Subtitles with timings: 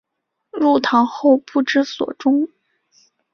[0.51, 2.47] 入唐后不知所终。